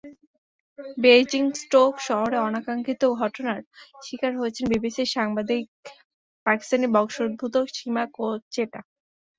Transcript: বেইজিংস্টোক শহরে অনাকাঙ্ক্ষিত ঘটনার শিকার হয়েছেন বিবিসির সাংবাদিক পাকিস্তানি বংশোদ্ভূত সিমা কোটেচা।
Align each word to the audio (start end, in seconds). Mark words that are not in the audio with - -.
বেইজিংস্টোক 0.97 1.93
শহরে 2.07 2.37
অনাকাঙ্ক্ষিত 2.39 3.01
ঘটনার 3.21 3.59
শিকার 4.03 4.33
হয়েছেন 4.37 4.65
বিবিসির 4.71 5.13
সাংবাদিক 5.15 5.63
পাকিস্তানি 6.45 6.87
বংশোদ্ভূত 6.95 7.55
সিমা 7.75 8.03
কোটেচা। 8.15 8.79